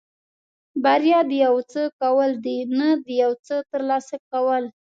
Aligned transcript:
بریا 0.83 1.19
د 1.29 1.31
یو 1.45 1.55
څه 1.71 1.81
کول 2.01 2.29
دي 2.45 2.57
نه 2.79 2.89
د 3.05 3.07
یو 3.23 3.31
څه 3.47 3.55
ترلاسه 3.71 4.15
کول. 4.31 4.63